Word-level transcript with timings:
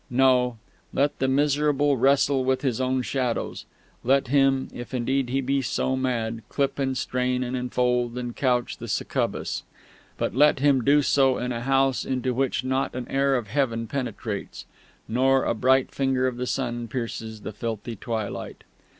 No: 0.09 0.57
let 0.91 1.19
the 1.19 1.27
miserable 1.27 1.95
wrestle 1.95 2.43
with 2.43 2.63
his 2.63 2.81
own 2.81 3.03
shadows; 3.03 3.65
let 4.03 4.29
him, 4.29 4.67
if 4.73 4.95
indeed 4.95 5.29
he 5.29 5.41
be 5.41 5.61
so 5.61 5.95
mad, 5.95 6.41
clip 6.49 6.79
and 6.79 6.97
strain 6.97 7.43
and 7.43 7.55
enfold 7.55 8.17
and 8.17 8.35
couch 8.35 8.77
the 8.79 8.87
succubus; 8.87 9.61
but 10.17 10.33
let 10.33 10.57
him 10.57 10.83
do 10.83 11.03
so 11.03 11.37
in 11.37 11.51
a 11.51 11.61
house 11.61 12.03
into 12.03 12.33
which 12.33 12.63
not 12.63 12.95
an 12.95 13.07
air 13.11 13.35
of 13.35 13.45
Heaven 13.49 13.85
penetrates, 13.85 14.65
nor 15.07 15.45
a 15.45 15.53
bright 15.53 15.91
finger 15.91 16.25
of 16.25 16.37
the 16.37 16.47
sun 16.47 16.87
pierces 16.87 17.41
the 17.41 17.53
filthy 17.53 17.95
twilight. 17.95 18.63